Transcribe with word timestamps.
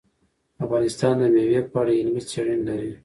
افغانستان 0.63 1.13
د 1.21 1.23
مېوې 1.33 1.61
په 1.71 1.75
اړه 1.81 1.91
علمي 1.99 2.21
څېړنې 2.29 2.59
لري. 2.69 2.91